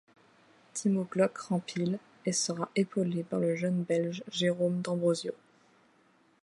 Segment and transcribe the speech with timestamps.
[0.73, 5.33] Timo Glock rempile, et sera épaulé par le jeune belge Jérôme d'Ambrosio.